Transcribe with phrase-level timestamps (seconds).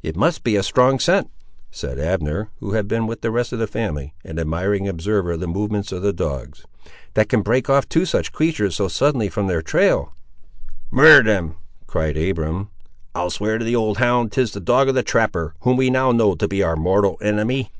[0.00, 1.28] "It must be a strong scent,"
[1.72, 5.40] said Abner, who had been, with the rest of the family, an admiring observer of
[5.40, 6.64] the movements of the dogs,
[7.14, 10.14] "that can break off two such creatur's so suddenly from their trail."
[10.92, 11.56] "Murder them!"
[11.88, 12.68] cried Abiram;
[13.12, 16.12] "I'll swear to the old hound; 'tis the dog of the trapper, whom we now
[16.12, 17.72] know to be our mortal enemy."